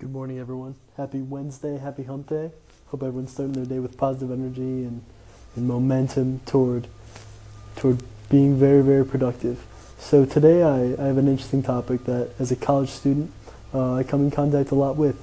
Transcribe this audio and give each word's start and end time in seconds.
Good 0.00 0.10
morning, 0.10 0.40
everyone. 0.40 0.74
Happy 0.96 1.22
Wednesday. 1.22 1.78
Happy 1.78 2.02
hump 2.02 2.28
day. 2.28 2.50
Hope 2.86 3.04
everyone's 3.04 3.30
starting 3.30 3.52
their 3.52 3.64
day 3.64 3.78
with 3.78 3.96
positive 3.96 4.32
energy 4.32 4.60
and, 4.84 5.04
and 5.54 5.68
momentum 5.68 6.40
toward 6.46 6.88
toward 7.76 8.02
being 8.28 8.58
very, 8.58 8.82
very 8.82 9.06
productive. 9.06 9.64
So 10.00 10.24
today 10.24 10.64
I, 10.64 11.00
I 11.00 11.06
have 11.06 11.16
an 11.16 11.28
interesting 11.28 11.62
topic 11.62 12.04
that, 12.06 12.30
as 12.40 12.50
a 12.50 12.56
college 12.56 12.88
student, 12.88 13.30
uh, 13.72 13.94
I 13.94 14.02
come 14.02 14.22
in 14.22 14.32
contact 14.32 14.72
a 14.72 14.74
lot 14.74 14.96
with, 14.96 15.16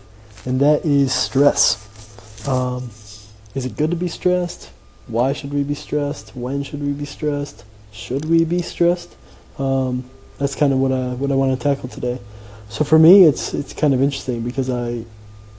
and 0.45 0.61
that 0.61 0.85
is 0.85 1.13
stress. 1.13 2.47
Um, 2.47 2.91
is 3.53 3.65
it 3.65 3.75
good 3.75 3.91
to 3.91 3.97
be 3.97 4.07
stressed? 4.07 4.71
Why 5.05 5.33
should 5.33 5.53
we 5.53 5.63
be 5.63 5.75
stressed? 5.75 6.33
When 6.33 6.63
should 6.63 6.81
we 6.81 6.93
be 6.93 7.05
stressed? 7.05 7.65
Should 7.91 8.23
we 8.23 8.45
be 8.45 8.61
stressed? 8.61 9.17
Um, 9.59 10.09
that's 10.37 10.55
kind 10.55 10.71
of 10.71 10.79
what 10.79 10.93
I 10.93 11.09
what 11.09 11.29
I 11.29 11.35
want 11.35 11.59
to 11.59 11.61
tackle 11.61 11.89
today. 11.89 12.19
So 12.71 12.85
for 12.85 12.97
me, 12.97 13.25
it's 13.25 13.53
it's 13.53 13.73
kind 13.73 13.93
of 13.93 14.01
interesting 14.01 14.43
because 14.43 14.69
I 14.69 15.03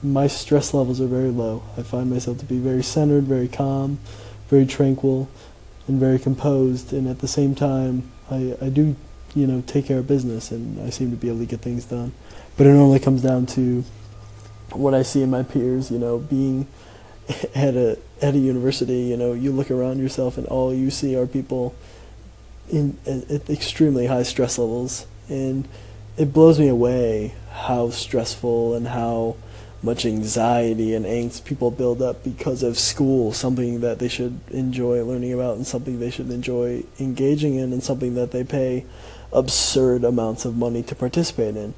my 0.03 0.29
stress 0.29 0.73
levels 0.73 0.99
are 0.99 1.07
very 1.07 1.29
low. 1.29 1.63
I 1.77 1.83
find 1.83 2.09
myself 2.11 2.39
to 2.39 2.47
be 2.47 2.57
very 2.57 2.83
centered, 2.83 3.25
very 3.25 3.49
calm, 3.49 3.99
very 4.49 4.65
tranquil, 4.65 5.29
and 5.87 6.01
very 6.01 6.19
composed. 6.19 6.91
And 6.95 7.07
at 7.07 7.19
the 7.19 7.29
same 7.29 7.55
time, 7.55 8.11
I 8.31 8.57
I 8.63 8.71
do 8.71 8.97
you 9.35 9.47
know 9.47 9.63
take 9.67 9.85
care 9.85 9.99
of 9.99 10.07
business, 10.07 10.51
and 10.51 10.81
I 10.81 10.89
seem 10.89 11.11
to 11.11 11.17
be 11.19 11.29
able 11.29 11.41
to 11.41 11.45
get 11.45 11.61
things 11.61 11.85
done. 11.85 12.15
But 12.57 12.67
it 12.67 12.73
normally 12.73 12.99
comes 12.99 13.21
down 13.21 13.45
to 13.59 13.85
what 14.71 14.95
I 14.95 15.03
see 15.03 15.21
in 15.21 15.29
my 15.29 15.43
peers. 15.43 15.91
You 15.91 15.99
know, 15.99 16.19
being 16.19 16.67
at 17.55 17.77
a 17.77 17.99
at 18.23 18.35
a 18.35 18.39
university, 18.39 19.03
you 19.03 19.19
know, 19.19 19.35
you 19.35 19.53
look 19.53 19.71
around 19.71 19.99
yourself, 19.99 20.39
and 20.39 20.47
all 20.47 20.73
you 20.73 20.91
see 20.91 21.15
are 21.15 21.27
people 21.27 21.75
in 22.71 22.97
at 23.07 23.51
extremely 23.51 24.07
high 24.07 24.23
stress 24.23 24.57
levels 24.57 25.07
and 25.29 25.69
it 26.17 26.33
blows 26.33 26.59
me 26.59 26.69
away 26.69 27.35
how 27.51 27.91
stressful 27.91 28.75
and 28.75 28.89
how 28.89 29.37
much 29.83 30.07
anxiety 30.07 30.95
and 30.95 31.05
angst 31.05 31.45
people 31.45 31.71
build 31.71 32.01
up 32.01 32.23
because 32.23 32.63
of 32.63 32.79
school, 32.79 33.33
something 33.33 33.81
that 33.81 33.99
they 33.99 34.09
should 34.09 34.39
enjoy 34.51 35.03
learning 35.03 35.33
about 35.33 35.57
and 35.57 35.67
something 35.67 35.99
they 35.99 36.11
should 36.11 36.31
enjoy 36.31 36.85
engaging 37.01 37.57
in 37.57 37.73
and 37.73 37.83
something 37.83 38.15
that 38.15 38.31
they 38.31 38.45
pay 38.45 38.85
absurd 39.33 40.05
amounts 40.05 40.45
of 40.45 40.57
money 40.57 40.83
to 40.83 40.95
participate 40.95 41.57
in. 41.57 41.75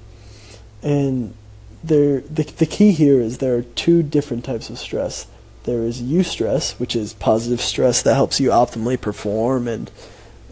And 0.82 1.34
there 1.82 2.20
the 2.20 2.42
the 2.44 2.66
key 2.66 2.92
here 2.92 3.20
is 3.20 3.38
there 3.38 3.56
are 3.56 3.62
two 3.62 4.02
different 4.02 4.44
types 4.44 4.68
of 4.68 4.78
stress. 4.78 5.26
There 5.64 5.82
is 5.82 6.02
eustress, 6.02 6.78
which 6.78 6.94
is 6.94 7.14
positive 7.14 7.60
stress 7.60 8.02
that 8.02 8.14
helps 8.14 8.38
you 8.38 8.50
optimally 8.50 9.00
perform 9.00 9.66
and 9.66 9.90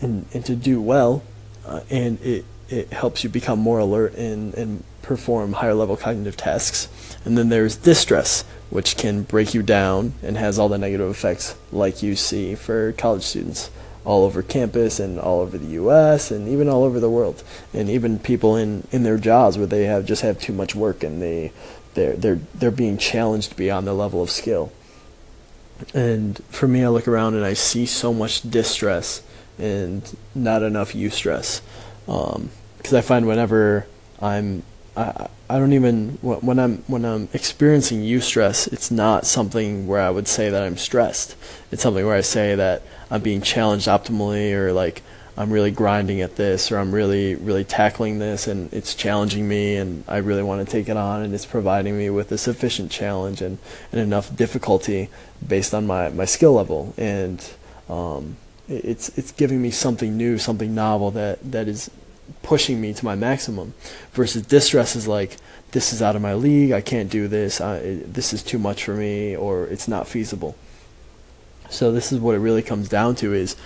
and, 0.01 0.27
and 0.33 0.45
to 0.47 0.57
do 0.57 0.81
well, 0.81 1.23
uh, 1.67 1.81
and 1.91 2.21
it 2.23 2.45
it 2.73 2.93
helps 2.93 3.23
you 3.23 3.29
become 3.29 3.59
more 3.59 3.79
alert 3.79 4.15
and, 4.15 4.55
and 4.55 4.83
perform 5.03 5.53
higher 5.53 5.75
level 5.75 5.97
cognitive 5.97 6.37
tasks. 6.37 6.89
And 7.25 7.37
then 7.37 7.51
there's 7.51 7.77
distress, 7.77 8.43
which 8.71 8.97
can 8.97 9.23
break 9.23 9.53
you 9.53 9.63
down 9.63 10.15
and 10.23 10.39
has 10.39 10.59
all 10.59 10.71
the 10.71 10.79
negative 10.79 11.11
effects 11.11 11.55
like 11.71 12.03
you 12.03 12.17
see 12.17 12.55
for 12.55 12.93
college 12.93 13.23
students 13.23 13.71
all 14.05 14.25
over 14.25 14.43
campus 14.43 14.99
and 14.99 15.21
all 15.21 15.41
over 15.41 15.59
the 15.59 15.75
US 15.83 16.31
and 16.31 16.49
even 16.49 16.69
all 16.69 16.83
over 16.83 16.99
the 16.99 17.11
world. 17.11 17.45
And 17.75 17.91
even 17.91 18.19
people 18.19 18.57
in, 18.57 18.87
in 18.91 19.03
their 19.03 19.19
jobs 19.19 19.59
where 19.59 19.67
they 19.67 19.85
have 19.85 20.07
just 20.07 20.23
have 20.23 20.41
too 20.41 20.55
much 20.55 20.75
work 20.75 21.05
and 21.05 21.21
they 21.21 21.53
they're 21.95 22.15
they're 22.15 22.41
they're 22.55 22.71
being 22.71 22.97
challenged 22.97 23.55
beyond 23.55 23.87
their 23.87 23.95
level 23.95 24.23
of 24.23 24.31
skill. 24.31 24.73
And 25.93 26.43
for 26.49 26.67
me 26.67 26.83
I 26.83 26.89
look 26.89 27.07
around 27.07 27.35
and 27.35 27.45
I 27.45 27.53
see 27.53 27.85
so 27.85 28.15
much 28.15 28.43
distress 28.49 29.23
and 29.59 30.17
not 30.35 30.63
enough 30.63 30.95
eustress. 30.95 31.61
Um, 32.09 32.51
because 32.83 32.95
I 32.95 33.01
find 33.01 33.27
whenever 33.27 33.87
I'm 34.21 34.65
I, 34.97 35.29
I 35.49 35.59
don't 35.59 35.73
even 35.73 36.19
when 36.21 36.59
I'm 36.59 36.79
when 36.87 37.05
I'm 37.05 37.29
experiencing 37.33 38.01
eustress, 38.03 38.71
it's 38.73 38.91
not 38.91 39.27
something 39.27 39.87
where 39.87 40.01
I 40.01 40.11
would 40.11 40.27
say 40.27 40.51
that 40.51 40.63
I'm 40.63 40.77
stressed. 40.77 41.37
It's 41.71 41.83
something 41.83 42.05
where 42.05 42.17
I 42.17 42.23
say 42.23 42.55
that 42.55 42.83
I'm 43.11 43.23
being 43.23 43.41
challenged 43.43 43.87
optimally, 43.87 44.53
or 44.53 44.73
like 44.73 45.03
I'm 45.37 45.51
really 45.51 45.71
grinding 45.71 46.21
at 46.21 46.37
this, 46.37 46.73
or 46.73 46.79
I'm 46.79 46.93
really 46.93 47.35
really 47.35 47.65
tackling 47.65 48.19
this, 48.19 48.47
and 48.47 48.73
it's 48.73 48.95
challenging 48.95 49.49
me, 49.49 49.77
and 49.77 50.05
I 50.09 50.19
really 50.19 50.43
want 50.43 50.67
to 50.67 50.71
take 50.71 50.89
it 50.89 50.97
on, 50.97 51.23
and 51.23 51.35
it's 51.35 51.47
providing 51.47 51.97
me 51.97 52.11
with 52.11 52.33
a 52.33 52.39
sufficient 52.39 52.91
challenge 52.91 53.41
and, 53.41 53.59
and 53.93 54.01
enough 54.01 54.35
difficulty 54.35 55.09
based 55.47 55.73
on 55.73 55.87
my, 55.87 56.11
my 56.11 56.25
skill 56.25 56.55
level, 56.55 56.95
and 56.97 57.51
um, 57.89 58.37
it's 58.69 59.17
it's 59.17 59.33
giving 59.33 59.61
me 59.63 59.71
something 59.71 60.17
new, 60.17 60.39
something 60.39 60.75
novel 60.75 61.11
that 61.13 61.39
that 61.51 61.69
is 61.69 61.91
pushing 62.43 62.81
me 62.81 62.93
to 62.93 63.05
my 63.05 63.15
maximum 63.15 63.75
versus 64.13 64.43
distress 64.43 64.97
is 64.97 65.07
like 65.09 65.37
this 65.73 65.93
is 65.93 66.01
out 66.03 66.17
of 66.17 66.23
my 66.23 66.35
league 66.35 66.73
i 66.73 66.81
can't 66.81 67.11
do 67.11 67.29
this 67.29 67.61
I, 67.61 68.01
this 68.07 68.33
is 68.33 68.43
too 68.43 68.59
much 68.59 68.85
for 68.85 68.95
me 68.95 69.37
or 69.37 69.67
it's 69.67 69.89
not 69.89 70.09
feasible. 70.09 70.57
So 71.71 71.91
this 71.91 72.13
is 72.13 72.21
what 72.21 72.35
it 72.35 72.39
really 72.39 72.63
comes 72.63 72.89
down 72.89 73.15
to 73.17 73.33
is 73.33 73.57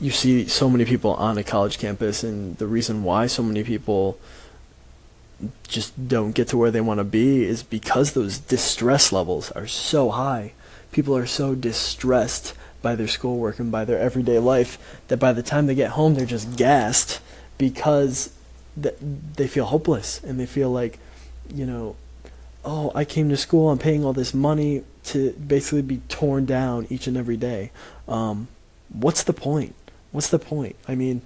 you 0.00 0.10
see 0.10 0.48
so 0.48 0.68
many 0.68 0.84
people 0.84 1.14
on 1.14 1.38
a 1.38 1.44
college 1.44 1.78
campus 1.78 2.24
and 2.24 2.56
the 2.58 2.66
reason 2.66 3.04
why 3.04 3.26
so 3.26 3.42
many 3.42 3.62
people 3.62 4.18
just 5.68 6.08
don't 6.08 6.32
get 6.32 6.48
to 6.48 6.56
where 6.56 6.70
they 6.70 6.80
want 6.80 6.98
to 6.98 7.04
be 7.04 7.44
is 7.44 7.62
because 7.62 8.12
those 8.12 8.38
distress 8.38 9.12
levels 9.12 9.52
are 9.52 9.66
so 9.66 10.10
high. 10.10 10.52
People 10.90 11.16
are 11.16 11.26
so 11.26 11.54
distressed 11.54 12.54
by 12.82 12.94
their 12.96 13.08
schoolwork 13.08 13.58
and 13.58 13.70
by 13.70 13.84
their 13.84 13.98
everyday 13.98 14.38
life 14.38 15.00
that 15.08 15.18
by 15.18 15.32
the 15.32 15.42
time 15.42 15.66
they 15.66 15.74
get 15.74 15.92
home 15.92 16.14
they're 16.14 16.26
just 16.26 16.56
gassed 16.56 17.20
because 17.58 18.32
th- 18.80 18.96
they 19.00 19.46
feel 19.46 19.66
hopeless 19.66 20.22
and 20.22 20.38
they 20.38 20.46
feel 20.46 20.70
like, 20.70 20.98
you 21.52 21.66
know, 21.66 21.96
oh, 22.64 22.90
I 22.94 23.04
came 23.04 23.28
to 23.28 23.36
school, 23.36 23.70
I'm 23.70 23.78
paying 23.78 24.04
all 24.04 24.12
this 24.12 24.32
money 24.32 24.84
to 25.04 25.32
basically 25.32 25.82
be 25.82 25.98
torn 26.08 26.46
down 26.46 26.86
each 26.88 27.06
and 27.06 27.16
every 27.16 27.36
day. 27.36 27.70
Um, 28.08 28.48
what's 28.88 29.22
the 29.22 29.32
point? 29.32 29.74
What's 30.12 30.28
the 30.28 30.38
point? 30.38 30.76
I 30.88 30.94
mean, 30.94 31.22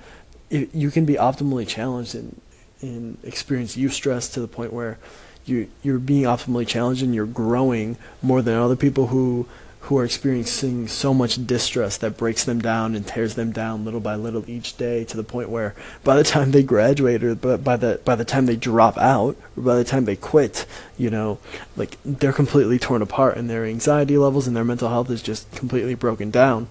it, 0.50 0.74
you 0.74 0.90
can 0.90 1.04
be 1.04 1.14
optimally 1.14 1.66
challenged 1.66 2.14
and, 2.14 2.40
and 2.80 3.18
experience 3.22 3.76
eustress 3.76 4.32
to 4.34 4.40
the 4.40 4.48
point 4.48 4.72
where 4.72 4.98
you 5.44 5.68
you're 5.82 5.98
being 5.98 6.24
optimally 6.24 6.66
challenged 6.66 7.02
and 7.02 7.14
you're 7.14 7.26
growing 7.26 7.96
more 8.22 8.42
than 8.42 8.54
other 8.54 8.76
people 8.76 9.08
who 9.08 9.46
who 9.82 9.96
are 9.96 10.04
experiencing 10.04 10.88
so 10.88 11.14
much 11.14 11.46
distress 11.46 11.96
that 11.96 12.16
breaks 12.16 12.44
them 12.44 12.60
down 12.60 12.94
and 12.94 13.06
tears 13.06 13.34
them 13.36 13.52
down 13.52 13.84
little 13.84 14.00
by 14.00 14.14
little 14.16 14.48
each 14.48 14.76
day 14.76 15.04
to 15.04 15.16
the 15.16 15.22
point 15.22 15.48
where 15.48 15.74
by 16.04 16.16
the 16.16 16.24
time 16.24 16.50
they 16.50 16.62
graduate 16.62 17.22
or 17.22 17.34
by 17.34 17.76
the 17.76 18.00
by 18.04 18.14
the 18.14 18.24
time 18.24 18.46
they 18.46 18.56
drop 18.56 18.98
out 18.98 19.36
or 19.56 19.62
by 19.62 19.76
the 19.76 19.84
time 19.84 20.04
they 20.04 20.16
quit, 20.16 20.66
you 20.96 21.08
know, 21.08 21.38
like 21.76 21.96
they're 22.04 22.32
completely 22.32 22.78
torn 22.78 23.02
apart 23.02 23.36
and 23.36 23.48
their 23.48 23.64
anxiety 23.64 24.18
levels 24.18 24.46
and 24.46 24.56
their 24.56 24.64
mental 24.64 24.88
health 24.88 25.10
is 25.10 25.22
just 25.22 25.50
completely 25.52 25.94
broken 25.94 26.30
down. 26.30 26.68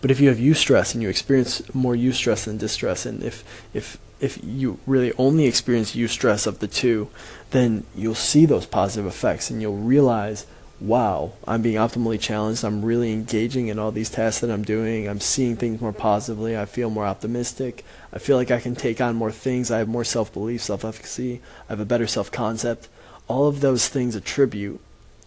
But 0.00 0.10
if 0.10 0.20
you 0.20 0.28
have 0.28 0.38
eustress 0.38 0.94
and 0.94 1.02
you 1.02 1.08
experience 1.08 1.74
more 1.74 1.94
eustress 1.94 2.44
than 2.44 2.56
distress, 2.58 3.06
and 3.06 3.22
if 3.22 3.44
if 3.72 3.98
if 4.20 4.38
you 4.42 4.78
really 4.86 5.12
only 5.16 5.46
experience 5.46 5.94
eustress 5.94 6.46
of 6.46 6.58
the 6.58 6.68
two, 6.68 7.08
then 7.50 7.84
you'll 7.94 8.14
see 8.14 8.46
those 8.46 8.66
positive 8.66 9.06
effects 9.06 9.50
and 9.50 9.62
you'll 9.62 9.76
realize 9.76 10.46
wow, 10.80 11.32
I'm 11.46 11.62
being 11.62 11.76
optimally 11.76 12.20
challenged. 12.20 12.64
I'm 12.64 12.84
really 12.84 13.12
engaging 13.12 13.68
in 13.68 13.78
all 13.78 13.90
these 13.90 14.10
tasks 14.10 14.40
that 14.40 14.50
I'm 14.50 14.62
doing. 14.62 15.08
I'm 15.08 15.20
seeing 15.20 15.56
things 15.56 15.80
more 15.80 15.92
positively. 15.92 16.56
I 16.56 16.66
feel 16.66 16.90
more 16.90 17.06
optimistic. 17.06 17.84
I 18.12 18.18
feel 18.18 18.36
like 18.36 18.50
I 18.50 18.60
can 18.60 18.74
take 18.74 19.00
on 19.00 19.16
more 19.16 19.32
things. 19.32 19.70
I 19.70 19.78
have 19.78 19.88
more 19.88 20.04
self 20.04 20.32
belief, 20.32 20.62
self 20.62 20.84
efficacy. 20.84 21.40
I 21.68 21.72
have 21.72 21.80
a 21.80 21.84
better 21.84 22.06
self 22.06 22.30
concept. 22.30 22.88
All 23.26 23.46
of 23.46 23.60
those 23.60 23.88
things 23.88 24.14
attribute 24.14 24.80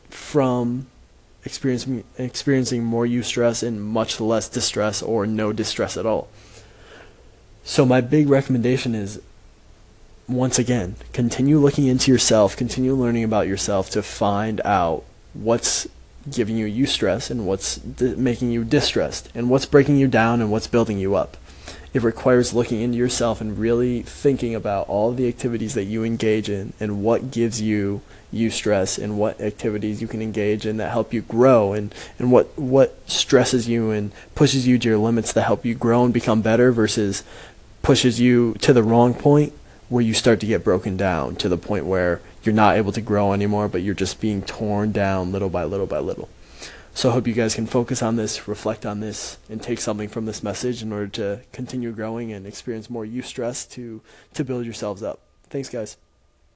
from 0.09 0.87
experiencing, 1.45 2.03
experiencing 2.17 2.83
more 2.83 3.05
eustress 3.05 3.65
and 3.65 3.83
much 3.83 4.19
less 4.19 4.47
distress 4.47 5.01
or 5.01 5.27
no 5.27 5.51
distress 5.51 5.97
at 5.97 6.05
all. 6.05 6.29
So, 7.63 7.85
my 7.85 8.01
big 8.01 8.29
recommendation 8.29 8.95
is 8.95 9.21
once 10.27 10.57
again, 10.57 10.95
continue 11.13 11.59
looking 11.59 11.87
into 11.87 12.09
yourself, 12.09 12.55
continue 12.55 12.95
learning 12.95 13.23
about 13.23 13.47
yourself 13.47 13.89
to 13.91 14.01
find 14.01 14.61
out 14.63 15.03
what's 15.33 15.87
giving 16.29 16.57
you 16.57 16.67
eustress 16.67 17.31
and 17.31 17.47
what's 17.47 17.83
making 17.99 18.51
you 18.51 18.63
distressed 18.63 19.29
and 19.33 19.49
what's 19.49 19.65
breaking 19.65 19.97
you 19.97 20.07
down 20.07 20.41
and 20.41 20.51
what's 20.51 20.67
building 20.67 20.99
you 20.99 21.15
up. 21.15 21.37
It 21.93 22.03
requires 22.03 22.53
looking 22.53 22.79
into 22.81 22.97
yourself 22.97 23.41
and 23.41 23.57
really 23.57 24.01
thinking 24.01 24.55
about 24.55 24.87
all 24.87 25.11
the 25.11 25.27
activities 25.27 25.73
that 25.73 25.85
you 25.85 26.03
engage 26.03 26.49
in 26.49 26.73
and 26.79 27.03
what 27.03 27.31
gives 27.31 27.61
you 27.61 28.01
eustress 28.33 29.01
and 29.01 29.17
what 29.17 29.41
activities 29.41 30.01
you 30.01 30.07
can 30.07 30.21
engage 30.21 30.65
in 30.65 30.77
that 30.77 30.91
help 30.91 31.13
you 31.13 31.21
grow 31.21 31.73
and, 31.73 31.93
and 32.17 32.31
what, 32.31 32.57
what 32.57 32.97
stresses 33.09 33.67
you 33.67 33.91
and 33.91 34.11
pushes 34.35 34.65
you 34.65 34.77
to 34.77 34.87
your 34.87 34.97
limits 34.97 35.33
to 35.33 35.41
help 35.41 35.65
you 35.65 35.75
grow 35.75 36.05
and 36.05 36.13
become 36.13 36.41
better 36.41 36.71
versus 36.71 37.23
pushes 37.81 38.21
you 38.21 38.53
to 38.61 38.71
the 38.71 38.83
wrong 38.83 39.13
point 39.13 39.51
where 39.89 40.03
you 40.03 40.13
start 40.13 40.39
to 40.39 40.45
get 40.45 40.63
broken 40.63 40.95
down 40.95 41.35
to 41.35 41.49
the 41.49 41.57
point 41.57 41.85
where 41.85 42.21
you're 42.43 42.55
not 42.55 42.75
able 42.75 42.91
to 42.91 43.01
grow 43.01 43.33
anymore, 43.33 43.67
but 43.67 43.81
you're 43.81 43.93
just 43.93 44.19
being 44.19 44.41
torn 44.41 44.91
down 44.91 45.31
little 45.31 45.49
by 45.49 45.63
little 45.63 45.87
by 45.87 45.99
little. 45.99 46.29
So 46.93 47.09
I 47.09 47.13
hope 47.13 47.27
you 47.27 47.33
guys 47.33 47.55
can 47.55 47.67
focus 47.67 48.01
on 48.01 48.17
this, 48.17 48.47
reflect 48.47 48.85
on 48.85 48.99
this, 48.99 49.37
and 49.49 49.61
take 49.61 49.79
something 49.79 50.09
from 50.09 50.25
this 50.25 50.43
message 50.43 50.83
in 50.83 50.91
order 50.91 51.07
to 51.07 51.41
continue 51.53 51.91
growing 51.93 52.33
and 52.33 52.45
experience 52.45 52.89
more 52.89 53.05
eustress 53.05 53.69
to 53.71 54.01
to 54.33 54.43
build 54.43 54.65
yourselves 54.65 55.01
up. 55.01 55.19
Thanks, 55.49 55.69
guys. 55.69 55.97